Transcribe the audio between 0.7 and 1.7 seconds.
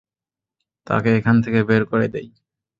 তাকে এখান থেকে